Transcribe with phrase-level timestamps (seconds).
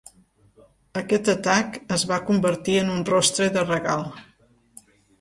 [1.01, 4.07] Aquest atac es va convertir en un rostre de regal.